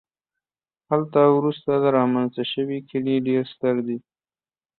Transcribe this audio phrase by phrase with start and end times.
[0.89, 3.97] هلته وروسته رامنځته شوي کلي ډېر ستر دي